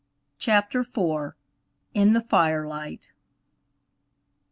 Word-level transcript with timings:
CHAPTER 0.39 0.79
IV. 0.79 1.33
IN 1.93 2.13
THE 2.13 2.21
FIRELIGHT. 2.21 3.11